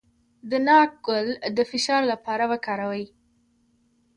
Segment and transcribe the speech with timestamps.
[0.49, 1.27] د ناک ګل
[1.57, 3.05] د فشار لپاره وکاروئ